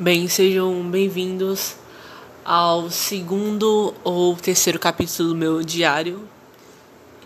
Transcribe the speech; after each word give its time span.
Bem, 0.00 0.28
sejam 0.28 0.88
bem-vindos 0.88 1.74
ao 2.44 2.88
segundo 2.88 3.92
ou 4.04 4.36
terceiro 4.36 4.78
capítulo 4.78 5.30
do 5.30 5.34
meu 5.34 5.60
diário. 5.64 6.20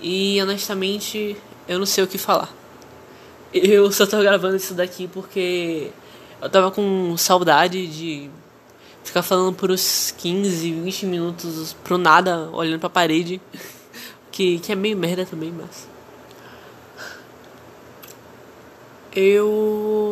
E 0.01 0.41
honestamente, 0.41 1.37
eu 1.69 1.79
não 1.79 1.85
sei 1.85 2.03
o 2.03 2.07
que 2.07 2.16
falar. 2.16 2.50
Eu 3.53 3.93
só 3.93 4.07
tô 4.07 4.19
gravando 4.23 4.57
isso 4.57 4.73
daqui 4.73 5.07
porque 5.07 5.91
eu 6.41 6.48
tava 6.48 6.71
com 6.71 7.14
saudade 7.19 7.87
de 7.87 8.30
ficar 9.04 9.23
falando 9.23 9.54
por 9.54 9.70
uns 9.70 10.14
15, 10.16 10.73
20 10.73 11.04
minutos 11.04 11.77
pro 11.84 11.98
nada, 11.98 12.48
olhando 12.52 12.80
pra 12.80 12.89
parede. 12.89 13.39
Que, 14.32 14.59
que 14.61 14.73
é 14.73 14.75
meio 14.75 14.96
merda 14.96 15.27
também, 15.27 15.52
mas. 15.52 15.86
Eu 19.14 20.12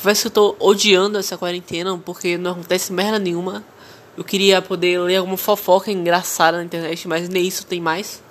Confesso 0.00 0.22
que 0.22 0.28
eu 0.28 0.30
tô 0.30 0.56
odiando 0.58 1.18
essa 1.18 1.36
quarentena 1.36 1.94
porque 1.98 2.38
não 2.38 2.52
acontece 2.52 2.90
merda 2.90 3.18
nenhuma. 3.18 3.62
Eu 4.16 4.24
queria 4.24 4.62
poder 4.62 4.98
ler 4.98 5.16
alguma 5.16 5.36
fofoca 5.36 5.92
engraçada 5.92 6.56
na 6.56 6.64
internet, 6.64 7.06
mas 7.06 7.28
nem 7.28 7.46
isso 7.46 7.66
tem 7.66 7.82
mais. 7.82 8.22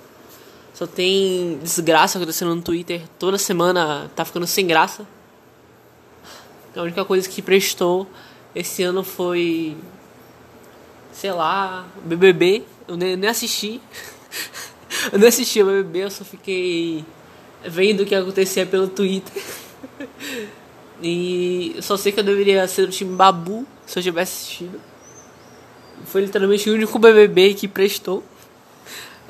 Só 0.74 0.84
tem 0.84 1.60
desgraça 1.62 2.18
acontecendo 2.18 2.56
no 2.56 2.60
Twitter. 2.60 3.02
Toda 3.20 3.38
semana 3.38 4.10
tá 4.16 4.24
ficando 4.24 4.48
sem 4.48 4.66
graça. 4.66 5.06
A 6.74 6.82
única 6.82 7.04
coisa 7.04 7.28
que 7.28 7.40
prestou 7.40 8.04
esse 8.52 8.82
ano 8.82 9.04
foi. 9.04 9.76
Sei 11.12 11.30
lá, 11.30 11.86
BBB. 12.02 12.64
Eu 12.88 12.96
nem, 12.96 13.16
nem 13.16 13.30
assisti. 13.30 13.80
eu 15.12 15.20
nem 15.20 15.28
assisti 15.28 15.62
o 15.62 15.66
BBB, 15.66 15.98
eu 16.00 16.10
só 16.10 16.24
fiquei 16.24 17.04
vendo 17.64 18.00
o 18.00 18.06
que 18.06 18.14
acontecia 18.16 18.66
pelo 18.66 18.88
Twitter. 18.88 19.40
E 21.02 21.76
só 21.80 21.96
sei 21.96 22.12
que 22.12 22.20
eu 22.20 22.24
deveria 22.24 22.66
ser 22.68 22.86
do 22.86 22.92
time 22.92 23.16
Babu 23.16 23.66
se 23.86 23.98
eu 23.98 24.02
tivesse 24.02 24.32
assistido. 24.32 24.80
Foi 26.04 26.22
literalmente 26.22 26.68
o 26.68 26.74
único 26.74 26.98
BBB 26.98 27.54
que 27.54 27.68
prestou. 27.68 28.22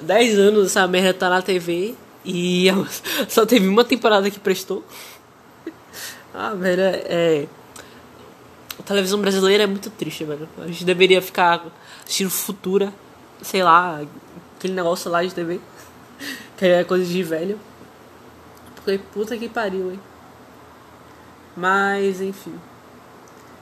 10 0.02 0.38
anos 0.38 0.66
essa 0.66 0.86
merda 0.86 1.14
tá 1.14 1.28
na 1.28 1.42
TV 1.42 1.94
e 2.24 2.66
só 3.28 3.44
teve 3.46 3.68
uma 3.68 3.84
temporada 3.84 4.30
que 4.30 4.40
prestou. 4.40 4.84
Ah, 6.34 6.54
velho, 6.54 6.82
é. 6.82 7.46
A 8.78 8.82
televisão 8.82 9.20
brasileira 9.20 9.64
é 9.64 9.66
muito 9.66 9.90
triste, 9.90 10.24
velho. 10.24 10.48
A 10.58 10.66
gente 10.66 10.84
deveria 10.84 11.20
ficar 11.20 11.66
assistindo 12.04 12.30
Futura, 12.30 12.92
sei 13.42 13.62
lá, 13.62 14.00
aquele 14.56 14.72
negócio 14.74 15.10
lá 15.10 15.22
de 15.22 15.34
TV. 15.34 15.60
Que 16.56 16.66
é 16.66 16.84
coisa 16.84 17.06
de 17.06 17.22
velho. 17.22 17.58
Porque 18.74 19.00
puta 19.14 19.34
que 19.38 19.48
pariu, 19.48 19.92
hein. 19.92 20.00
Mas, 21.60 22.22
enfim. 22.22 22.58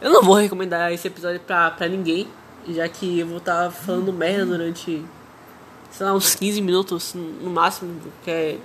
Eu 0.00 0.12
não 0.12 0.22
vou 0.22 0.36
recomendar 0.36 0.92
esse 0.92 1.08
episódio 1.08 1.40
pra, 1.40 1.68
pra 1.72 1.88
ninguém, 1.88 2.28
já 2.68 2.88
que 2.88 3.18
eu 3.18 3.26
vou 3.26 3.38
estar 3.38 3.64
tá 3.64 3.70
falando 3.72 4.12
merda 4.12 4.46
durante, 4.46 5.04
sei 5.90 6.06
lá, 6.06 6.14
uns 6.14 6.36
15 6.36 6.62
minutos 6.62 7.12
no 7.14 7.50
máximo, 7.50 8.00
que 8.22 8.30
é... 8.30 8.58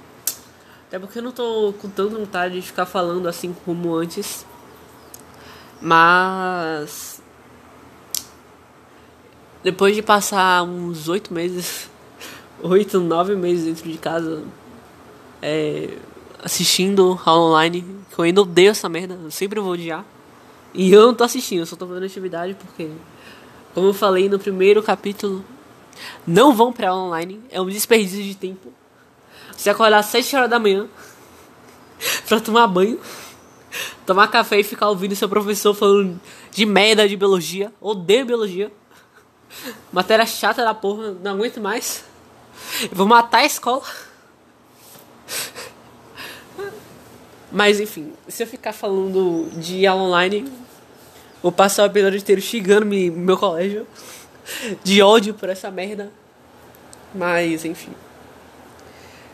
Até 0.88 1.00
porque 1.00 1.18
eu 1.18 1.24
não 1.24 1.32
tô 1.32 1.74
com 1.82 1.90
tanta 1.90 2.16
vontade 2.16 2.54
de 2.54 2.62
ficar 2.62 2.86
falando 2.86 3.28
assim 3.28 3.56
como 3.66 3.96
antes. 3.96 4.46
Mas... 5.82 7.20
Depois 9.64 9.96
de 9.96 10.04
passar 10.04 10.62
uns 10.62 11.10
8 11.10 11.34
meses, 11.34 11.90
8, 12.62 13.00
9 13.00 13.36
meses 13.36 13.66
dentro 13.66 13.92
de 13.92 13.98
casa, 13.98 14.44
é 15.42 15.98
assistindo 16.44 17.20
aula 17.26 17.50
online, 17.50 17.86
que 18.12 18.20
eu 18.20 18.26
ainda 18.26 18.42
odeio 18.42 18.72
essa 18.72 18.90
merda, 18.90 19.18
eu 19.22 19.32
sempre 19.32 19.60
vou 19.60 19.72
odiar. 19.72 20.06
E 20.74 20.92
eu 20.92 21.08
não 21.08 21.14
tô 21.14 21.24
assistindo, 21.24 21.60
eu 21.60 21.66
só 21.66 21.76
tô 21.76 21.88
fazendo 21.88 22.06
atividade 22.06 22.56
porque, 22.56 22.90
como 23.74 23.88
eu 23.88 23.94
falei 23.94 24.28
no 24.28 24.40
primeiro 24.40 24.82
capítulo, 24.84 25.46
não 26.26 26.54
vão 26.54 26.74
pra 26.74 26.90
aula 26.90 27.04
online, 27.04 27.42
é 27.50 27.62
um 27.62 27.68
desperdício 27.68 28.24
de 28.24 28.36
tempo. 28.36 28.74
Você 29.56 29.70
acordar 29.70 30.00
às 30.00 30.08
7 30.08 30.36
horas 30.36 30.50
da 30.50 30.60
manhã 30.60 30.88
pra 32.28 32.40
tomar 32.40 32.68
banho, 32.68 33.00
tomar 34.06 34.28
café 34.28 34.60
e 34.60 34.64
ficar 34.64 34.90
ouvindo 34.90 35.16
seu 35.16 35.30
professor 35.30 35.74
falando 35.74 36.20
de 36.52 36.66
merda 36.66 37.08
de 37.08 37.16
biologia, 37.16 37.72
odeio 37.80 38.26
biologia. 38.26 38.72
Matéria 39.94 40.26
chata 40.26 40.64
da 40.64 40.74
porra, 40.74 41.16
não 41.24 41.32
aguento 41.32 41.62
mais. 41.62 42.04
Eu 42.82 42.90
vou 42.92 43.08
matar 43.08 43.40
a 43.40 43.46
escola. 43.46 43.84
Mas 47.54 47.80
enfim, 47.80 48.12
se 48.28 48.42
eu 48.42 48.48
ficar 48.48 48.74
falando 48.74 49.48
de 49.60 49.86
aula 49.86 50.06
online, 50.06 50.52
vou 51.40 51.52
passar 51.52 51.84
o 51.84 51.86
episódio 51.86 52.18
inteiro 52.18 52.42
xingando 52.42 52.84
me, 52.84 53.12
meu 53.12 53.38
colégio. 53.38 53.86
De 54.84 55.04
ódio 55.04 55.36
por 55.36 55.50
essa 55.50 55.70
merda. 55.70 56.12
Mas 57.14 57.64
enfim. 57.64 57.92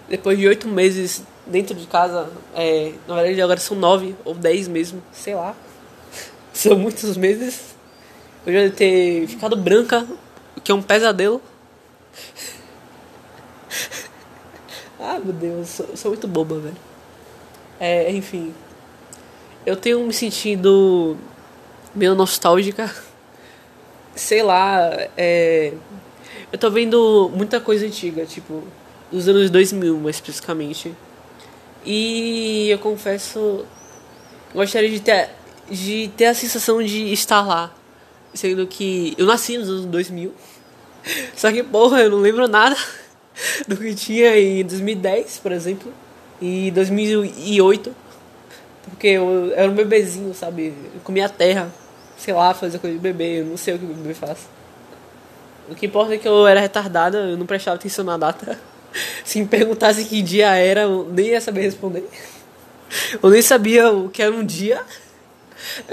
Depois 0.10 0.38
de 0.38 0.46
oito 0.48 0.68
meses 0.68 1.24
dentro 1.48 1.74
de 1.74 1.88
casa, 1.88 2.30
é, 2.56 2.92
na 3.08 3.16
verdade 3.16 3.42
agora 3.42 3.60
são 3.60 3.78
nove 3.78 4.14
ou 4.26 4.34
dez 4.34 4.68
mesmo, 4.68 5.02
sei 5.14 5.36
lá. 5.36 5.56
São 6.52 6.78
muitos 6.78 7.16
meses. 7.16 7.74
Eu 8.46 8.52
já 8.52 8.76
ter 8.76 9.28
ficado 9.28 9.56
branca, 9.56 10.06
o 10.58 10.62
que 10.62 10.72
é 10.72 10.76
um 10.76 10.82
pesadelo. 10.82 11.42
ah, 15.00 15.20
meu 15.24 15.34
Deus, 15.34 15.70
sou, 15.70 15.96
sou 15.96 16.12
muito 16.12 16.28
boba, 16.28 16.60
velho. 16.60 16.89
É, 17.80 18.12
enfim. 18.12 18.54
Eu 19.66 19.76
tenho 19.76 20.06
me 20.06 20.14
sentindo 20.14 21.18
meio 21.96 22.14
nostálgica. 22.14 22.94
Sei 24.16 24.44
lá, 24.44 24.90
é. 25.18 25.74
Eu 26.52 26.58
tô 26.58 26.70
vendo 26.70 27.32
muita 27.34 27.60
coisa 27.60 27.86
antiga, 27.86 28.26
tipo, 28.26 28.64
dos 29.12 29.28
anos 29.28 29.50
2000, 29.50 29.98
mais 29.98 30.18
especificamente. 30.18 30.94
E 31.86 32.70
eu 32.70 32.80
confesso. 32.80 33.66
Gostaria 34.54 34.90
de 34.90 35.00
ter, 35.00 35.30
de 35.70 36.12
ter 36.18 36.26
a 36.26 36.34
sensação 36.34 36.84
de 36.84 37.14
estar 37.14 37.42
lá. 37.42 37.74
Sendo 38.34 38.68
que 38.68 39.16
eu 39.18 39.26
nasci 39.26 39.58
nos 39.58 39.70
anos 39.70 39.86
2000. 39.86 40.34
Só 41.36 41.52
que, 41.52 41.64
porra, 41.64 42.02
eu 42.02 42.10
não 42.10 42.20
lembro 42.20 42.48
nada 42.48 42.76
do 43.68 43.78
que 43.78 43.94
tinha 43.96 44.38
em 44.38 44.66
2010, 44.66 45.40
por 45.40 45.52
exemplo 45.52 45.94
e 46.42 46.72
2008, 46.72 47.96
porque 48.90 49.08
eu 49.08 49.52
era 49.56 49.70
um 49.70 49.76
bebezinho, 49.76 50.34
sabe? 50.34 50.74
Eu 50.94 51.02
comia 51.04 51.30
terra, 51.30 51.72
sei 52.18 52.34
lá, 52.34 52.54
fazia 52.54 52.80
coisa 52.80 52.96
de 52.96 53.02
bebê, 53.02 53.42
eu 53.42 53.46
não 53.46 53.58
sei 53.58 53.76
o 53.76 53.80
que 53.80 53.86
o 53.86 53.90
bebê 53.90 54.14
faz. 54.14 54.48
O 55.70 55.76
que 55.76 55.86
importa 55.86 56.16
é 56.16 56.18
que 56.18 56.28
eu 56.28 56.48
era 56.48 56.60
retardada, 56.60 57.18
eu 57.20 57.38
não 57.38 57.46
prestava 57.46 57.76
atenção 57.76 58.04
na 58.04 58.18
data. 58.18 58.60
Se 59.24 59.40
me 59.40 59.48
perguntasse 59.48 60.04
que 60.06 60.22
dia 60.22 60.56
era, 60.56 60.82
eu 60.82 61.08
nem 61.12 61.28
ia 61.28 61.42
saber 61.42 61.62
responder. 61.62 62.08
Eu 63.22 63.30
nem 63.30 63.40
sabia 63.40 63.92
o 63.92 64.10
que 64.10 64.20
era 64.20 64.34
um 64.34 64.44
dia 64.44 64.82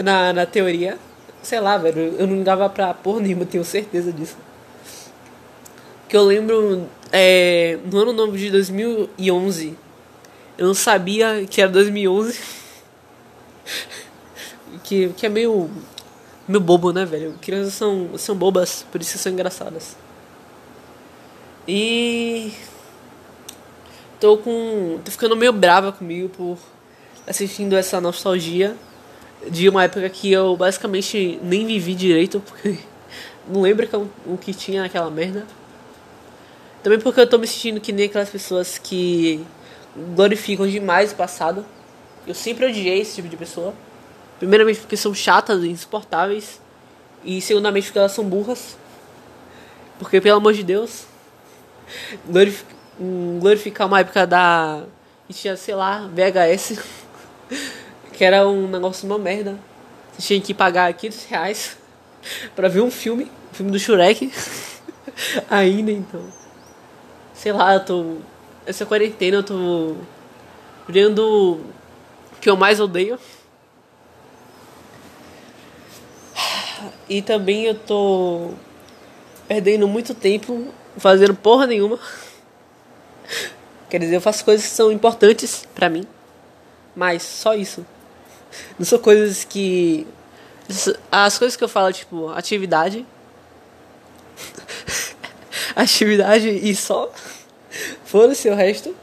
na, 0.03 0.33
na 0.33 0.47
teoria. 0.47 0.97
Sei 1.43 1.61
lá, 1.61 1.77
velho, 1.77 2.17
eu 2.19 2.27
não 2.27 2.43
dava 2.43 2.71
pra 2.71 2.95
porra 2.95 3.21
nenhuma, 3.21 3.45
tenho 3.45 3.63
certeza 3.63 4.11
disso. 4.11 4.35
Que 6.09 6.17
eu 6.17 6.23
lembro 6.23 6.89
é, 7.13 7.79
no 7.85 7.99
ano 7.99 8.15
novo 8.15 8.35
de 8.37 8.51
2011 8.51 9.77
eu 10.59 10.67
não 10.67 10.75
sabia 10.75 11.47
que 11.49 11.61
era 11.61 11.71
2011. 11.71 12.39
que, 14.87 15.09
que 15.11 15.27
é 15.27 15.29
meio. 15.29 15.71
meio 16.47 16.61
bobo, 16.61 16.93
né, 16.93 17.05
velho? 17.05 17.35
Crianças 17.43 17.75
são, 17.75 18.11
são 18.17 18.35
bobas, 18.35 18.87
por 18.91 19.01
isso 19.01 19.19
são 19.19 19.33
engraçadas. 19.33 19.97
E. 21.67 22.53
Tô 24.21 24.39
com. 24.39 24.99
tô 25.05 25.11
ficando 25.11 25.37
meio 25.37 25.53
brava 25.53 25.93
comigo 25.93 26.29
por 26.31 26.59
assistindo 27.27 27.77
essa 27.77 28.01
nostalgia 28.01 28.77
de 29.51 29.69
uma 29.69 29.85
época 29.85 30.09
que 30.09 30.33
eu 30.33 30.57
basicamente 30.57 31.39
nem 31.43 31.67
vivi 31.67 31.95
direito, 31.95 32.41
porque 32.41 32.79
não 33.49 33.61
lembro 33.61 34.09
o 34.25 34.39
que 34.39 34.55
tinha 34.55 34.83
naquela 34.83 35.11
merda. 35.11 35.45
Também 36.83 37.01
porque 37.01 37.21
eu 37.21 37.27
tô 37.29 37.37
me 37.37 37.49
sentindo 37.49 37.81
que 37.81 37.93
nem 37.93 38.07
aquelas 38.07 38.31
pessoas 38.31 38.79
que 38.79 39.45
glorificam 40.15 40.67
demais 40.67 41.13
o 41.13 41.17
passado. 41.17 41.65
Eu 42.27 42.35
sempre 42.35 42.67
odiei 42.67 43.01
esse 43.01 43.17
tipo 43.17 43.29
de 43.29 43.37
pessoa. 43.37 43.75
Primeiramente 44.39 44.81
porque 44.81 44.97
são 44.97 45.15
chatas 45.15 45.63
e 45.63 45.69
insuportáveis. 45.69 46.61
E 47.25 47.41
segundamente 47.41 47.87
porque 47.87 47.99
elas 47.99 48.13
são 48.13 48.25
burras. 48.25 48.77
Porque, 49.99 50.21
pelo 50.21 50.37
amor 50.37 50.53
de 50.53 50.63
Deus, 50.63 51.07
glorificar 53.41 53.87
uma 53.87 54.01
época 54.01 54.27
da. 54.27 54.85
tinha, 55.31 55.57
sei 55.57 55.75
lá, 55.75 56.09
VHS. 56.09 56.79
que 58.13 58.25
era 58.25 58.47
um 58.47 58.69
negócio 58.69 59.07
uma 59.07 59.19
merda. 59.19 59.59
Você 60.13 60.29
tinha 60.29 60.41
que 60.41 60.55
pagar 60.55 60.93
500 60.93 61.25
reais 61.25 61.77
pra 62.55 62.69
ver 62.69 62.81
um 62.81 62.91
filme. 62.91 63.25
Um 63.25 63.55
filme 63.55 63.73
do 63.73 63.79
Shurek. 63.79 64.33
Ainda 65.49 65.91
então. 65.91 66.23
Sei 67.35 67.53
lá, 67.53 67.75
eu 67.75 67.85
tô 67.85 68.17
essa 68.67 68.85
quarentena 68.85 69.39
eu 69.39 69.43
tô 69.43 69.97
vendo 70.89 71.61
o 72.33 72.41
que 72.41 72.51
eu 72.51 72.57
mais 72.57 72.81
odeio. 72.81 73.19
E 77.09 77.23
também 77.23 77.65
eu 77.65 77.75
tô 77.75 78.51
perdendo 79.47 79.87
muito 79.87 80.13
tempo 80.13 80.75
fazendo 80.99 81.35
porra 81.35 81.67
nenhuma. 81.67 81.99
Quer 83.89 84.01
dizer, 84.01 84.17
eu 84.17 84.21
faço 84.21 84.45
coisas 84.45 84.67
que 84.67 84.73
são 84.73 84.91
importantes 84.91 85.67
para 85.73 85.89
mim, 85.89 86.05
mas 86.95 87.23
só 87.23 87.55
isso. 87.55 87.87
Não 88.77 88.85
são 88.85 88.99
coisas 88.99 89.45
que 89.45 90.07
as 91.11 91.39
coisas 91.39 91.57
que 91.57 91.63
eu 91.63 91.69
falo, 91.69 91.93
tipo, 91.93 92.29
atividade. 92.31 93.07
atividade 95.77 96.49
e 96.49 96.75
só. 96.75 97.11
Foda-se 98.05 98.49
o 98.49 98.55
resto. 98.55 98.95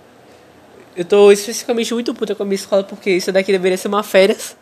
Eu 0.95 1.05
tô 1.05 1.31
especificamente 1.31 1.93
muito 1.93 2.13
puta 2.13 2.35
com 2.35 2.43
a 2.43 2.45
minha 2.45 2.55
escola 2.55 2.83
porque 2.83 3.09
isso 3.11 3.31
daqui 3.31 3.51
deveria 3.51 3.77
ser 3.77 3.87
uma 3.87 4.03
férias. 4.03 4.55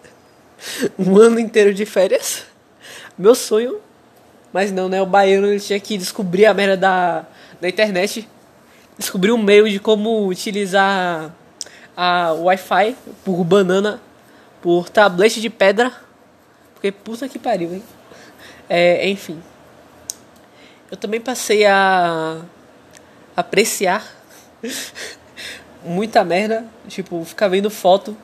um 0.97 1.17
ano 1.17 1.39
inteiro 1.39 1.73
de 1.73 1.85
férias. 1.85 2.45
Meu 3.17 3.35
sonho. 3.35 3.79
Mas 4.53 4.71
não, 4.71 4.89
né? 4.89 5.01
O 5.01 5.05
baiano 5.05 5.47
ele 5.47 5.59
tinha 5.59 5.79
que 5.79 5.97
descobrir 5.97 6.45
a 6.45 6.53
merda 6.53 6.77
da, 6.77 7.25
da 7.59 7.69
internet. 7.69 8.27
Descobrir 8.97 9.31
um 9.31 9.37
meio 9.37 9.69
de 9.69 9.79
como 9.79 10.27
utilizar 10.27 11.33
a 11.95 12.33
Wi-Fi 12.33 12.95
por 13.23 13.43
banana, 13.43 14.01
por 14.61 14.89
tablete 14.89 15.41
de 15.41 15.49
pedra 15.49 15.91
porque 16.81 16.91
puta 16.91 17.29
que 17.29 17.37
pariu, 17.37 17.75
hein? 17.75 17.83
É, 18.67 19.07
enfim. 19.07 19.39
Eu 20.89 20.97
também 20.97 21.21
passei 21.21 21.63
a 21.63 22.41
apreciar 23.41 24.05
muita 25.83 26.23
merda. 26.23 26.65
Tipo, 26.87 27.23
ficar 27.25 27.47
vendo 27.47 27.69
foto 27.69 28.15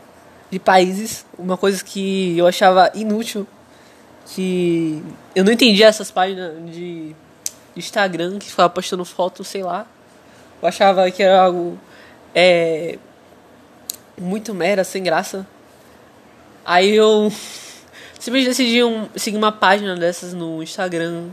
de 0.50 0.60
países. 0.60 1.25
Uma 1.38 1.58
coisa 1.58 1.84
que 1.84 2.38
eu 2.38 2.48
achava 2.48 2.92
inútil. 2.96 3.46
Que 4.28 5.04
eu 5.36 5.44
não 5.44 5.52
entendia 5.52 5.88
essas 5.88 6.12
páginas 6.12 6.54
de 6.72 7.16
Instagram 7.75 8.40
que 8.40 8.50
ficava 8.50 8.69
postando 8.69 9.06
foto, 9.06 9.44
sei 9.44 9.64
lá. 9.64 9.86
Eu 10.62 10.68
achava 10.68 11.10
que 11.12 11.22
era 11.22 11.44
algo 11.44 11.78
é, 12.34 12.98
muito 14.20 14.54
merda, 14.54 14.84
sem 14.84 15.04
graça. 15.04 15.46
Aí 16.66 16.96
eu 16.96 17.31
Simplesmente 18.20 18.50
decidi 18.50 18.84
um, 18.84 19.08
seguir 19.16 19.38
uma 19.38 19.52
página 19.52 19.96
dessas 19.96 20.34
no 20.34 20.62
Instagram 20.63 21.25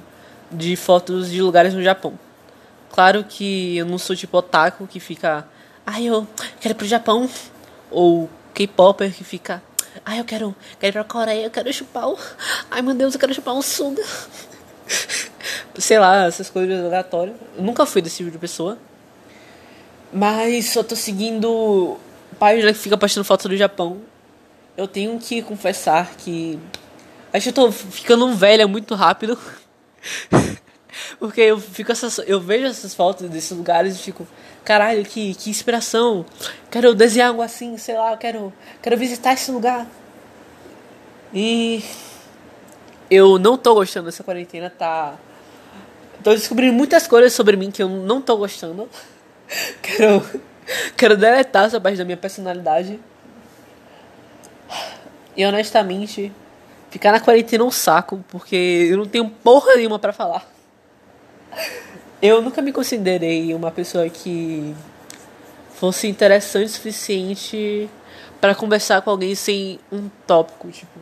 de 0.53 0.77
fotos 0.77 1.31
de 1.31 1.41
lugares 1.41 1.73
no 1.73 1.83
Japão. 1.83 2.19
Claro 2.95 3.25
que 3.25 3.77
eu 3.77 3.87
não 3.87 3.99
sou 3.99 4.15
tipo 4.15 4.39
otaku 4.39 4.87
que 4.87 5.01
fica, 5.01 5.45
ai 5.85 6.05
eu 6.05 6.27
quero 6.61 6.75
ir 6.75 6.77
pro 6.77 6.87
Japão. 6.87 7.29
Ou 7.91 8.31
K-Popper 8.55 9.13
que 9.13 9.25
fica, 9.25 9.63
ai 10.05 10.21
eu 10.21 10.25
quero, 10.25 10.55
quero 10.79 10.91
ir 10.91 10.93
pra 10.93 11.05
Coreia, 11.05 11.45
eu 11.45 11.51
quero 11.51 11.73
chupar 11.73 12.09
o. 12.09 12.19
Ai 12.71 12.83
meu 12.83 12.95
Deus, 12.95 13.15
eu 13.15 13.21
quero 13.21 13.35
chupar 13.35 13.55
um 13.55 13.63
suga. 13.63 14.03
Sei 15.77 15.99
lá, 15.99 16.27
essas 16.27 16.49
coisas 16.49 16.85
aleatórias. 16.85 17.37
Eu 17.57 17.65
nunca 17.65 17.85
fui 17.85 18.01
desse 18.01 18.19
tipo 18.19 18.31
de 18.31 18.39
pessoa. 18.39 18.79
Mas 20.13 20.73
só 20.73 20.85
tô 20.85 20.95
seguindo 20.95 21.99
página 22.39 22.73
que 22.73 22.79
fica 22.79 22.97
postando 22.97 23.25
fotos 23.25 23.47
do 23.47 23.57
Japão 23.57 24.01
eu 24.77 24.89
tenho 24.89 25.19
que 25.19 25.43
confessar 25.43 26.15
que. 26.17 26.59
Acho 27.33 27.45
que 27.45 27.49
eu 27.61 27.65
tô 27.65 27.73
ficando 27.73 28.33
velha 28.35 28.67
muito 28.67 28.95
rápido. 28.95 29.39
Porque 31.19 31.41
eu 31.41 31.59
fico 31.59 31.93
essas, 31.93 32.19
eu 32.27 32.41
vejo 32.41 32.67
essas 32.67 32.95
fotos 32.95 33.29
desses 33.29 33.57
lugares 33.57 33.97
e 33.97 33.99
fico, 33.99 34.27
caralho, 34.65 35.05
que, 35.05 35.35
que 35.35 35.51
inspiração. 35.51 36.25
Quero 36.71 36.95
desenhar 36.95 37.29
algo 37.29 37.43
assim, 37.43 37.77
sei 37.77 37.97
lá, 37.97 38.17
quero, 38.17 38.53
quero 38.83 38.97
visitar 38.97 39.33
esse 39.33 39.51
lugar. 39.51 39.87
E 41.33 41.83
eu 43.11 43.39
não 43.39 43.57
tô 43.57 43.75
gostando 43.75 44.07
dessa 44.07 44.23
quarentena, 44.23 44.71
tá. 44.71 45.15
Tô 46.23 46.33
descobrindo 46.33 46.73
muitas 46.73 47.07
coisas 47.07 47.33
sobre 47.33 47.57
mim 47.57 47.71
que 47.71 47.83
eu 47.83 47.89
não 47.89 48.21
tô 48.21 48.37
gostando. 48.37 48.89
quero, 49.83 50.43
quero 50.97 51.17
deletar 51.17 51.67
essa 51.67 51.81
parte 51.81 51.99
da 51.99 52.05
minha 52.05 52.17
personalidade. 52.17 52.99
E 55.37 55.45
honestamente, 55.45 56.33
ficar 56.91 57.13
na 57.13 57.21
quarentena 57.21 57.65
é 57.65 57.67
um 57.67 57.71
saco, 57.71 58.25
porque 58.29 58.89
eu 58.91 58.97
não 58.97 59.07
tenho 59.07 59.29
porra 59.29 59.75
nenhuma 59.75 59.99
para 59.99 60.13
falar. 60.13 60.54
Eu 62.21 62.41
nunca 62.41 62.63
me 62.63 62.73
considerei 62.73 63.55
uma 63.55 63.71
pessoa 63.71 64.09
que 64.09 64.75
fosse 65.75 66.09
interessante 66.09 66.67
o 66.67 66.69
suficiente 66.71 67.91
para 68.41 68.55
conversar 68.55 69.03
com 69.03 69.11
alguém 69.11 69.35
sem 69.35 69.79
um 69.93 70.09
tópico, 70.27 70.71
tipo. 70.71 71.01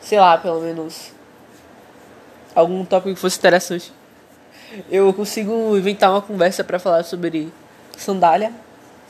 Sei 0.00 0.20
lá, 0.20 0.38
pelo 0.38 0.60
menos. 0.60 1.10
Algum 2.54 2.84
tópico 2.84 3.14
que 3.14 3.20
fosse 3.20 3.38
interessante. 3.38 3.92
Eu 4.90 5.12
consigo 5.12 5.76
inventar 5.76 6.10
uma 6.10 6.22
conversa 6.22 6.62
para 6.62 6.78
falar 6.78 7.02
sobre 7.02 7.52
sandália. 7.96 8.52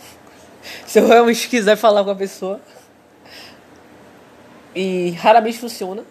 Se 0.86 0.98
eu 1.00 1.06
realmente 1.06 1.48
quiser 1.48 1.76
falar 1.76 2.04
com 2.04 2.10
a 2.10 2.16
pessoa. 2.16 2.60
E 4.74 5.10
raramente 5.20 5.58
funciona. 5.58 6.02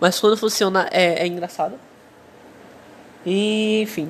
Mas 0.00 0.18
quando 0.18 0.36
funciona 0.36 0.88
é, 0.90 1.22
é 1.22 1.26
engraçado. 1.26 1.78
E, 3.24 3.82
enfim. 3.82 4.08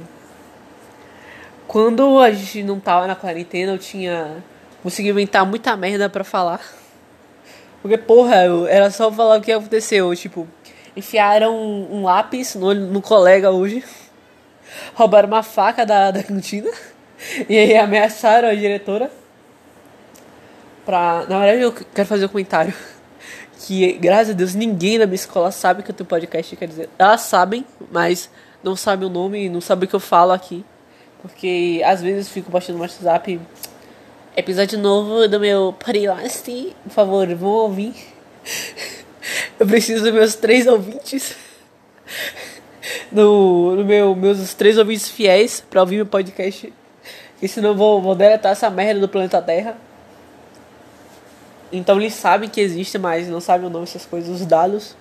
Quando 1.66 2.18
a 2.20 2.30
gente 2.30 2.62
não 2.62 2.78
tava 2.78 3.06
na 3.06 3.16
quarentena, 3.16 3.72
eu 3.72 3.78
tinha. 3.78 4.42
Consegui 4.82 5.10
inventar 5.10 5.46
muita 5.46 5.76
merda 5.76 6.08
pra 6.08 6.24
falar. 6.24 6.60
Porque, 7.80 7.96
porra, 7.96 8.44
eu, 8.44 8.66
era 8.66 8.90
só 8.90 9.10
falar 9.10 9.38
o 9.38 9.40
que 9.40 9.52
aconteceu. 9.52 10.14
Tipo, 10.14 10.46
enfiaram 10.96 11.56
um, 11.56 11.96
um 11.96 12.02
lápis 12.04 12.54
no, 12.54 12.74
no 12.74 13.02
colega 13.02 13.50
hoje. 13.50 13.84
Roubaram 14.94 15.28
uma 15.28 15.42
faca 15.42 15.84
da, 15.84 16.10
da 16.10 16.22
cantina. 16.22 16.70
E 17.48 17.56
aí 17.56 17.76
ameaçaram 17.76 18.48
a 18.48 18.54
diretora. 18.54 19.10
Pra. 20.84 21.24
Na 21.28 21.38
verdade, 21.38 21.62
eu 21.62 21.72
quero 21.72 22.08
fazer 22.08 22.24
um 22.24 22.28
comentário 22.28 22.74
que, 23.60 23.92
graças 23.94 24.30
a 24.30 24.32
Deus, 24.32 24.54
ninguém 24.54 24.98
na 24.98 25.06
minha 25.06 25.14
escola 25.14 25.50
sabe 25.50 25.82
que 25.82 25.90
eu 25.90 25.94
tenho 25.94 26.08
podcast. 26.08 26.56
Quer 26.56 26.68
dizer, 26.68 26.90
elas 26.98 27.22
sabem, 27.22 27.64
mas 27.90 28.28
não 28.62 28.76
sabem 28.76 29.06
o 29.06 29.10
nome, 29.10 29.48
não 29.48 29.60
sabem 29.60 29.86
o 29.86 29.88
que 29.88 29.96
eu 29.96 30.00
falo 30.00 30.32
aqui. 30.32 30.64
Porque 31.20 31.80
às 31.84 32.02
vezes 32.02 32.28
fico 32.28 32.50
postando 32.50 32.78
no 32.78 32.82
WhatsApp 32.82 33.40
episódio 34.36 34.78
novo 34.78 35.28
do 35.28 35.38
meu 35.38 35.74
podcast. 35.78 36.76
Por 36.84 36.90
favor, 36.90 37.34
vão 37.34 37.50
ouvir. 37.50 37.94
Eu 39.58 39.66
preciso 39.66 40.04
dos 40.04 40.12
meus 40.12 40.34
três 40.34 40.66
ouvintes. 40.66 41.36
No, 43.12 43.76
no 43.76 43.84
meu, 43.84 44.14
meus 44.16 44.54
três 44.54 44.76
ouvintes 44.76 45.08
fiéis 45.08 45.60
pra 45.60 45.82
ouvir 45.82 45.96
meu 45.96 46.06
podcast. 46.06 46.72
Porque 47.32 47.46
senão 47.46 47.70
eu 47.70 47.76
vou, 47.76 48.00
vou 48.02 48.14
deletar 48.14 48.52
essa 48.52 48.68
merda 48.70 49.00
do 49.00 49.08
planeta 49.08 49.40
Terra. 49.40 49.76
Então 51.70 52.00
eles 52.00 52.14
sabem 52.14 52.48
que 52.48 52.60
existe, 52.60 52.98
mas 52.98 53.28
não 53.28 53.40
sabem 53.40 53.66
o 53.66 53.70
nome 53.70 53.84
dessas 53.84 54.04
coisas, 54.04 54.40
os 54.40 54.46
dados. 54.46 54.96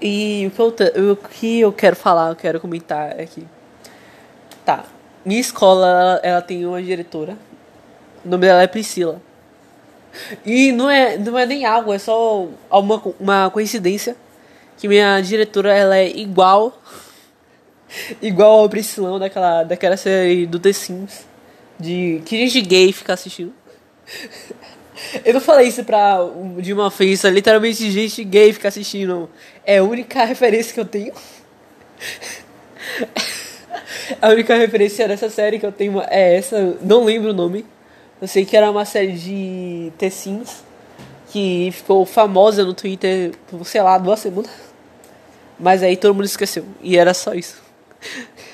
E 0.00 0.46
o 0.46 0.50
que, 0.50 0.60
eu, 0.60 1.12
o 1.12 1.16
que 1.16 1.60
eu 1.60 1.72
quero 1.72 1.96
falar, 1.96 2.30
eu 2.30 2.36
quero 2.36 2.60
comentar 2.60 3.14
que. 3.26 3.46
Tá. 4.64 4.84
Minha 5.24 5.40
escola, 5.40 6.20
ela 6.22 6.40
tem 6.40 6.64
uma 6.66 6.82
diretora. 6.82 7.36
O 8.24 8.28
nome 8.28 8.46
dela 8.46 8.62
é 8.62 8.66
Priscila. 8.66 9.20
E 10.44 10.72
não 10.72 10.90
é, 10.90 11.18
não 11.18 11.38
é 11.38 11.46
nem 11.46 11.64
algo, 11.64 11.92
é 11.92 11.98
só 11.98 12.46
uma, 12.70 13.02
uma 13.18 13.50
coincidência. 13.50 14.16
Que 14.76 14.88
minha 14.88 15.20
diretora, 15.20 15.72
ela 15.72 15.96
é 15.96 16.08
igual. 16.08 16.80
igual 18.20 18.60
ao 18.60 18.68
Priscilão 18.68 19.18
daquela, 19.18 19.62
daquela 19.62 19.96
série 19.96 20.46
do 20.46 20.58
The 20.58 20.72
Sims. 20.72 21.26
De 21.78 22.22
que 22.24 22.36
gente 22.36 22.60
gay 22.62 22.92
fica 22.92 23.12
assistindo. 23.12 23.52
Eu 25.24 25.34
não 25.34 25.40
falei 25.40 25.68
isso 25.68 25.84
pra 25.84 26.18
de 26.58 26.72
uma 26.72 26.88
é 26.88 27.30
literalmente 27.30 27.90
gente 27.90 28.24
gay 28.24 28.52
ficar 28.52 28.68
assistindo. 28.68 29.30
É 29.64 29.78
a 29.78 29.84
única 29.84 30.24
referência 30.24 30.74
que 30.74 30.80
eu 30.80 30.84
tenho. 30.84 31.12
A 34.22 34.28
única 34.28 34.54
referência 34.54 35.08
dessa 35.08 35.28
série 35.28 35.58
que 35.58 35.66
eu 35.66 35.72
tenho 35.72 36.00
é 36.08 36.36
essa, 36.36 36.76
não 36.80 37.04
lembro 37.04 37.30
o 37.30 37.34
nome. 37.34 37.66
Eu 38.20 38.28
sei 38.28 38.44
que 38.44 38.56
era 38.56 38.70
uma 38.70 38.84
série 38.84 39.12
de 39.12 39.92
T-Sims 39.98 40.64
que 41.28 41.70
ficou 41.72 42.06
famosa 42.06 42.64
no 42.64 42.72
Twitter 42.72 43.32
por, 43.48 43.66
sei 43.66 43.82
lá, 43.82 43.98
duas 43.98 44.20
semanas. 44.20 44.50
Mas 45.58 45.82
aí 45.82 45.96
todo 45.96 46.14
mundo 46.14 46.24
esqueceu. 46.24 46.64
E 46.80 46.96
era 46.96 47.12
só 47.12 47.34
isso. 47.34 47.62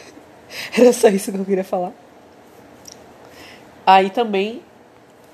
Era 0.77 0.93
só 0.93 1.09
isso 1.09 1.33
que 1.33 1.39
eu 1.39 1.45
queria 1.45 1.65
falar. 1.65 1.93
Aí 3.87 4.11
também 4.11 4.63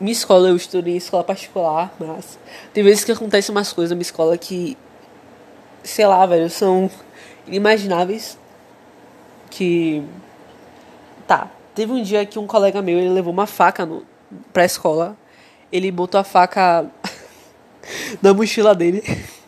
minha 0.01 0.13
escola, 0.13 0.49
eu 0.49 0.57
estudei 0.57 0.95
em 0.95 0.97
escola 0.97 1.25
particular, 1.25 1.93
mas 1.99 2.39
tem 2.73 2.85
vezes 2.85 3.05
que 3.05 3.13
acontecem 3.13 3.53
umas 3.53 3.73
coisas 3.73 3.91
na 3.91 3.97
minha 3.97 4.03
escola 4.03 4.39
que, 4.39 4.77
sei 5.83 6.07
lá, 6.07 6.25
velho, 6.25 6.49
são 6.49 6.91
inimagináveis. 7.47 8.39
Que. 9.51 10.03
Tá, 11.27 11.51
teve 11.75 11.93
um 11.93 12.03
dia 12.03 12.25
que 12.25 12.39
um 12.39 12.47
colega 12.47 12.81
meu, 12.81 12.99
ele 12.99 13.11
levou 13.11 13.33
uma 13.33 13.47
faca 13.47 13.85
no, 13.85 14.05
pra 14.53 14.65
escola. 14.65 15.17
Ele 15.73 15.91
botou 15.91 16.21
a 16.21 16.25
faca 16.25 16.87
na 18.23 18.33
mochila 18.33 18.75
dele. 18.75 19.03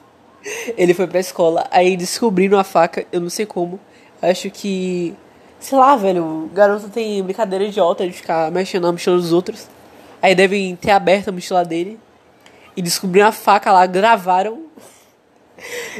Ele 0.75 0.95
foi 0.95 1.07
pra 1.07 1.21
escola, 1.21 1.69
aí 1.71 1.99
descobriram 1.99 2.59
a 2.59 2.64
faca, 2.64 3.07
eu 3.12 3.21
não 3.21 3.28
sei 3.28 3.45
como. 3.45 3.78
Acho 4.23 4.50
que. 4.50 5.14
Sei 5.59 5.76
lá, 5.76 5.95
velho, 5.97 6.25
o 6.25 6.49
garoto 6.49 6.88
tem 6.88 7.23
brincadeira 7.23 7.66
idiota 7.66 8.07
de 8.07 8.12
ficar 8.14 8.50
mexendo 8.50 8.85
na 8.85 8.92
mochila 8.92 9.16
dos 9.16 9.35
outros. 9.35 9.69
Aí 10.23 10.35
devem 10.35 10.77
ter 10.77 10.91
aberto 10.91 11.29
a 11.29 11.33
mochila 11.33 11.65
dele. 11.65 11.99
E 12.77 12.83
descobriram 12.83 13.29
a 13.29 13.33
faca 13.33 13.73
lá, 13.73 13.87
gravaram. 13.87 14.65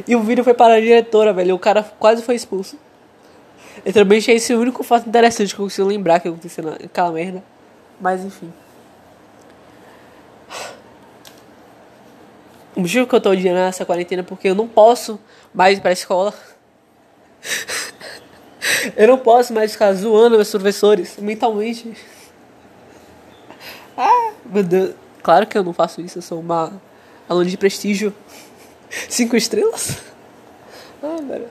E 0.07 0.15
o 0.15 0.23
vídeo 0.23 0.45
foi 0.45 0.55
para 0.55 0.75
a 0.75 0.81
diretora, 0.81 1.33
velho. 1.33 1.55
O 1.55 1.59
cara 1.59 1.83
quase 1.99 2.23
foi 2.23 2.35
expulso. 2.35 2.79
Eu 3.85 3.93
também 3.93 4.19
achei 4.19 4.37
esse 4.37 4.55
o 4.55 4.61
único 4.61 4.83
fato 4.83 5.09
interessante 5.09 5.55
que 5.55 5.61
eu 5.61 5.65
consigo 5.65 5.89
lembrar 5.89 6.21
que 6.21 6.29
aconteceu 6.29 6.65
naquela 6.65 7.11
merda. 7.11 7.43
Mas 8.01 8.25
enfim. 8.25 8.53
O 12.75 12.81
motivo 12.81 13.07
que 13.07 13.15
eu 13.15 13.21
tô 13.21 13.31
odiando 13.31 13.59
essa 13.59 13.85
quarentena 13.85 14.23
é 14.23 14.25
porque 14.25 14.49
eu 14.49 14.55
não 14.55 14.69
posso 14.69 15.19
mais 15.53 15.79
ir 15.79 15.81
pra 15.81 15.93
escola. 15.93 16.33
eu 18.97 19.09
não 19.09 19.19
posso 19.19 19.53
mais 19.53 19.73
ficar 19.73 19.93
zoando 19.93 20.37
meus 20.37 20.51
professores 20.51 21.17
mentalmente. 21.19 21.95
Meu 24.53 24.65
Deus. 24.65 24.95
Claro 25.23 25.47
que 25.47 25.57
eu 25.57 25.63
não 25.63 25.73
faço 25.73 26.01
isso, 26.01 26.19
eu 26.19 26.23
sou 26.23 26.41
uma 26.41 26.73
aluna 27.29 27.49
de 27.49 27.57
prestígio. 27.57 28.13
Cinco 29.09 29.37
estrelas? 29.37 29.99
Ah, 31.03 31.17
velho. 31.23 31.47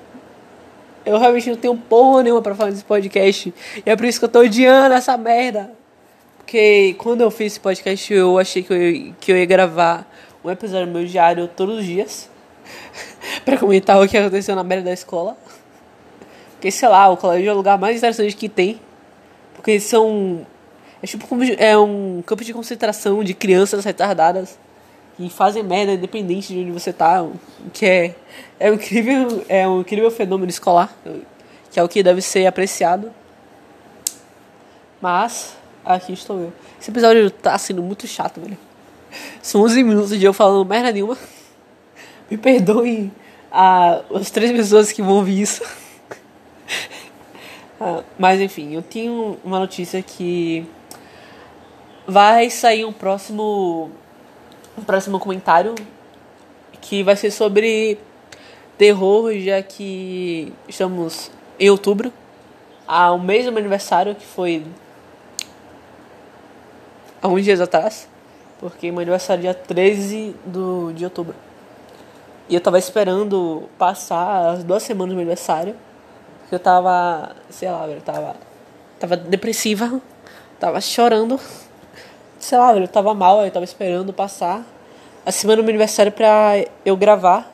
Eu 1.05 1.17
realmente 1.17 1.49
não 1.49 1.55
tenho 1.55 1.77
porra 1.77 2.23
nenhuma 2.23 2.41
pra 2.41 2.53
falar 2.53 2.71
nesse 2.71 2.83
podcast. 2.83 3.53
E 3.85 3.89
é 3.89 3.95
por 3.95 4.05
isso 4.05 4.19
que 4.19 4.25
eu 4.25 4.29
tô 4.29 4.39
odiando 4.39 4.93
essa 4.93 5.17
merda. 5.17 5.71
Porque 6.37 6.95
quando 6.97 7.21
eu 7.21 7.31
fiz 7.31 7.53
esse 7.53 7.59
podcast, 7.59 8.13
eu 8.13 8.37
achei 8.37 8.63
que 8.63 8.73
eu, 8.73 8.91
ia, 8.91 9.13
que 9.19 9.31
eu 9.31 9.37
ia 9.37 9.45
gravar 9.45 10.05
um 10.43 10.49
episódio 10.49 10.91
meu 10.91 11.05
diário 11.05 11.47
todos 11.47 11.79
os 11.79 11.85
dias. 11.85 12.29
pra 13.45 13.57
comentar 13.57 14.01
o 14.01 14.07
que 14.07 14.17
aconteceu 14.17 14.55
na 14.55 14.63
merda 14.63 14.85
da 14.85 14.93
escola. 14.93 15.37
Porque, 16.51 16.69
sei 16.69 16.89
lá, 16.89 17.07
o 17.07 17.15
colégio 17.15 17.49
é 17.49 17.53
o 17.53 17.55
lugar 17.55 17.77
mais 17.77 17.97
interessante 17.97 18.35
que 18.35 18.49
tem. 18.49 18.81
Porque 19.53 19.79
são. 19.79 20.45
É 21.01 21.07
tipo 21.07 21.27
como 21.27 21.43
é 21.43 21.77
um 21.77 22.21
campo 22.25 22.43
de 22.43 22.53
concentração 22.53 23.23
de 23.23 23.33
crianças 23.33 23.85
retardadas 23.85 24.57
que 25.15 25.29
fazem 25.29 25.63
merda 25.63 25.93
independente 25.93 26.53
de 26.53 26.59
onde 26.59 26.71
você 26.71 26.93
tá, 26.93 27.25
que 27.73 27.85
é, 27.85 28.15
é, 28.59 28.71
um 28.71 28.75
incrível, 28.75 29.45
é 29.49 29.67
um 29.67 29.81
incrível 29.81 30.09
fenômeno 30.09 30.49
escolar, 30.49 30.93
que 31.69 31.79
é 31.79 31.83
o 31.83 31.89
que 31.89 32.01
deve 32.01 32.21
ser 32.21 32.45
apreciado. 32.45 33.11
Mas, 35.01 35.55
aqui 35.83 36.13
estou 36.13 36.39
eu. 36.39 36.53
Esse 36.79 36.89
episódio 36.89 37.29
tá 37.31 37.57
sendo 37.57 37.83
muito 37.83 38.07
chato, 38.07 38.39
velho. 38.39 38.57
São 39.41 39.61
11 39.61 39.83
minutos 39.83 40.17
de 40.17 40.25
eu 40.25 40.33
falando 40.33 40.67
merda 40.67 40.91
nenhuma. 40.91 41.17
Me 42.29 42.37
perdoem 42.37 43.11
a, 43.51 44.01
as 44.13 44.29
três 44.29 44.51
pessoas 44.51 44.91
que 44.91 45.01
vão 45.01 45.15
ouvir 45.15 45.41
isso. 45.41 45.63
ah, 47.79 48.03
mas 48.17 48.39
enfim, 48.39 48.73
eu 48.73 48.81
tenho 48.81 49.37
uma 49.43 49.59
notícia 49.59 50.01
que 50.01 50.65
vai 52.09 52.49
sair 52.49 52.85
um 52.85 52.91
próximo 52.91 53.91
um 54.75 54.83
próximo 54.83 55.19
comentário 55.19 55.75
que 56.81 57.03
vai 57.03 57.15
ser 57.15 57.29
sobre 57.29 57.99
terror, 58.77 59.31
já 59.37 59.61
que 59.61 60.53
estamos 60.67 61.29
em 61.59 61.69
outubro, 61.69 62.11
do 63.45 63.51
meu 63.51 63.59
aniversário, 63.59 64.15
que 64.15 64.25
foi 64.25 64.65
há 67.21 67.27
uns 67.27 67.43
dias 67.43 67.59
atrás, 67.59 68.07
porque 68.59 68.89
meu 68.89 69.01
aniversário 69.01 69.41
é 69.41 69.41
dia 69.41 69.53
13 69.53 70.35
do, 70.45 70.93
de 70.93 71.03
outubro. 71.03 71.35
E 72.47 72.55
eu 72.55 72.61
tava 72.61 72.79
esperando 72.79 73.69
passar 73.77 74.51
as 74.51 74.63
duas 74.63 74.81
semanas 74.81 75.09
do 75.09 75.15
meu 75.15 75.21
aniversário, 75.21 75.75
porque 76.39 76.55
eu 76.55 76.59
tava, 76.59 77.35
sei 77.49 77.69
lá, 77.69 77.85
eu 77.87 78.01
tava, 78.01 78.35
tava 78.97 79.17
depressiva, 79.17 80.01
tava 80.57 80.79
chorando 80.79 81.39
sei 82.39 82.57
lá, 82.57 82.75
eu 82.75 82.87
tava 82.87 83.13
mal, 83.13 83.45
eu 83.45 83.51
tava 83.51 83.65
esperando 83.65 84.13
passar 84.13 84.65
a 85.25 85.31
semana 85.31 85.57
do 85.57 85.63
meu 85.63 85.71
aniversário 85.71 86.11
pra 86.11 86.63
eu 86.85 86.95
gravar 86.95 87.53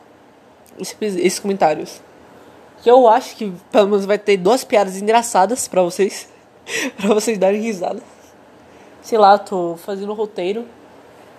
esses 0.79 1.39
comentários. 1.39 2.01
Que 2.81 2.89
eu 2.89 3.07
acho 3.07 3.35
que 3.35 3.51
pelo 3.71 3.89
menos 3.89 4.05
vai 4.05 4.17
ter 4.17 4.37
duas 4.37 4.63
piadas 4.63 4.97
engraçadas 4.97 5.67
pra 5.67 5.81
vocês. 5.81 6.29
pra 6.97 7.13
vocês 7.13 7.37
darem 7.37 7.61
risada. 7.61 8.01
Sei 9.01 9.17
lá, 9.17 9.37
tô 9.37 9.75
fazendo 9.77 10.11
um 10.11 10.15
roteiro. 10.15 10.65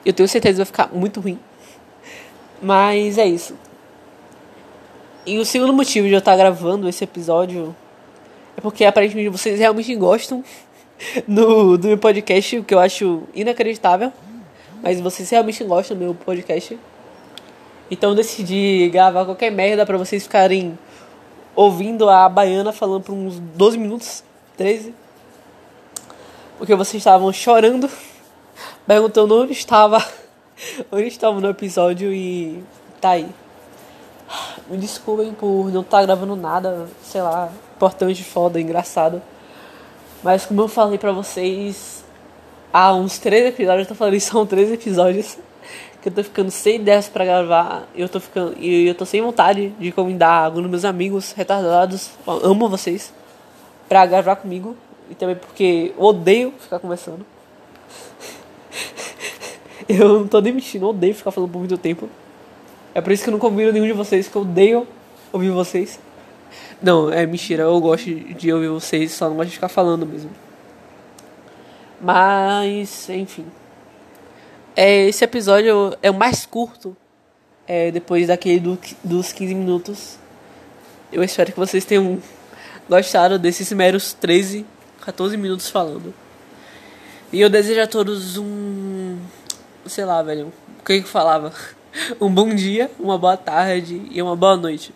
Eu 0.05 0.13
tenho 0.13 0.29
certeza 0.29 0.55
que 0.55 0.59
vai 0.59 0.67
ficar 0.67 0.97
muito 0.97 1.21
ruim. 1.21 1.39
Mas 2.61 3.19
é 3.19 3.27
isso. 3.27 3.57
E 5.25 5.39
o 5.39 5.45
segundo 5.45 5.73
motivo 5.73 6.07
de 6.07 6.13
eu 6.13 6.21
estar 6.21 6.37
gravando 6.37 6.89
esse 6.89 7.03
episódio 7.03 7.75
é 8.57 8.61
porque 8.61 8.85
aparentemente 8.85 9.29
vocês 9.29 9.59
realmente 9.59 9.95
gostam 9.97 10.45
no, 11.27 11.77
do 11.77 11.89
meu 11.89 11.99
podcast, 11.99 12.59
o 12.59 12.65
que 12.65 12.75
eu 12.75 12.79
acho 12.79 13.23
inacreditável. 13.35 14.13
Mas 14.83 15.01
vocês 15.01 15.29
realmente 15.31 15.63
gostam 15.65 15.97
do 15.97 16.05
meu 16.05 16.15
podcast. 16.15 16.79
Então 17.91 18.11
eu 18.11 18.17
decidi 18.17 18.89
gravar 18.93 19.25
qualquer 19.25 19.51
merda 19.51 19.87
pra 19.87 19.97
vocês 19.97 20.25
ficarem 20.25 20.79
ouvindo 21.55 22.09
a 22.11 22.29
baiana 22.29 22.73
falando 22.73 23.03
por 23.03 23.13
uns 23.13 23.39
12 23.39 23.79
minutos, 23.79 24.25
13. 24.57 24.95
Porque 26.59 26.75
vocês 26.75 27.01
estavam 27.01 27.33
chorando, 27.33 27.89
perguntando 28.87 29.43
onde 29.43 29.53
estava, 29.53 30.05
onde 30.91 31.07
estava 31.07 31.41
no 31.41 31.49
episódio 31.49 32.13
e 32.13 32.63
tá 33.01 33.11
aí. 33.11 33.29
Me 34.69 34.77
desculpem 34.77 35.33
por 35.33 35.71
não 35.73 35.83
estar 35.83 35.99
tá 35.99 36.07
gravando 36.07 36.35
nada, 36.35 36.89
sei 37.03 37.23
lá, 37.23 37.53
importante, 37.77 38.25
foda, 38.25 38.61
engraçado. 38.61 39.23
Mas 40.23 40.47
como 40.47 40.63
eu 40.63 40.69
falei 40.69 40.99
pra 40.99 41.13
vocês 41.13 42.05
há 42.73 42.93
uns 42.93 43.19
três 43.19 43.47
episódios, 43.47 43.87
eu 43.87 43.89
tô 43.89 43.95
falando 43.95 44.15
isso, 44.15 44.31
são 44.31 44.47
três 44.47 44.71
episódios 44.73 45.39
que 46.03 46.09
eu 46.09 46.13
tô 46.13 46.23
ficando 46.23 46.51
sem 46.51 46.77
ideias 46.77 47.09
para 47.09 47.25
gravar, 47.25 47.89
eu 47.95 48.09
tô 48.09 48.21
ficando 48.21 48.57
e 48.59 48.87
eu 48.87 48.95
tô 48.95 49.05
sem 49.05 49.21
vontade 49.23 49.71
de 49.79 49.93
convidar 49.93 50.45
alguns 50.45 50.67
meus 50.69 50.85
amigos 50.85 51.33
retardados, 51.33 52.11
amo 52.27 52.69
vocês, 52.69 53.13
para 53.89 54.05
gravar 54.07 54.37
comigo 54.37 54.77
e 55.11 55.15
também 55.15 55.37
porque 55.37 55.93
eu 55.97 56.05
odeio 56.05 56.53
ficar 56.59 56.79
conversando. 56.79 57.25
eu 59.89 60.21
não 60.21 60.29
tô 60.29 60.41
nem 60.41 60.53
mentindo, 60.53 60.89
odeio 60.89 61.15
ficar 61.15 61.31
falando 61.31 61.51
por 61.51 61.59
muito 61.59 61.79
tempo. 61.79 62.09
É 62.95 63.01
por 63.01 63.13
isso 63.13 63.23
que 63.23 63.29
eu 63.29 63.33
não 63.33 63.39
convido 63.39 63.73
nenhum 63.73 63.87
de 63.87 63.93
vocês, 63.93 64.27
que 64.29 64.37
eu 64.37 64.43
odeio 64.43 64.87
ouvir 65.33 65.51
vocês. 65.51 66.01
Não, 66.83 67.11
é 67.11 67.25
mentira, 67.27 67.65
eu 67.65 67.81
gosto 67.81 68.11
de 68.11 68.53
ouvir 68.53 68.69
vocês, 68.69 69.13
só 69.13 69.29
não 69.29 69.37
gosto 69.37 69.49
de 69.49 69.55
ficar 69.55 69.69
falando 69.69 70.07
mesmo. 70.07 70.31
Mas, 72.01 73.09
enfim. 73.09 73.47
É, 74.75 75.07
esse 75.07 75.25
episódio 75.25 75.97
é 76.03 76.11
o 76.11 76.15
mais 76.15 76.45
curto, 76.45 76.95
é, 77.67 77.91
depois 77.91 78.27
daquele 78.29 78.61
do, 78.61 78.79
dos 79.03 79.33
15 79.33 79.55
minutos. 79.55 80.19
Eu 81.11 81.23
espero 81.23 81.53
que 81.53 81.59
vocês 81.59 81.85
tenham 81.85 82.21
gostado 82.89 83.39
desses 83.39 83.73
meros 83.73 84.13
13, 84.13 84.67
14 85.01 85.37
minutos 85.37 85.71
falando. 85.71 86.13
E 87.33 87.41
eu 87.41 87.49
desejo 87.49 87.81
a 87.81 87.87
todos 87.87 88.37
um. 88.37 89.19
Sei 89.87 90.05
lá, 90.05 90.23
velho. 90.23 90.53
O 90.81 90.85
que 90.85 90.93
eu 90.95 91.05
falava? 91.05 91.53
Um 92.21 92.31
bom 92.31 92.55
dia, 92.55 92.91
uma 93.01 93.17
boa 93.17 93.39
tarde 93.39 94.03
e 94.11 94.21
uma 94.21 94.37
boa 94.37 94.55
noite. 94.55 94.93